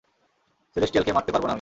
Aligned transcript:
সেলেস্টিয়ালকে 0.75 1.11
মারতে 1.13 1.31
পারবো 1.31 1.45
না 1.45 1.47
আমি। 1.47 1.49